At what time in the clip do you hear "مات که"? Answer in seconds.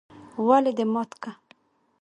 0.93-1.31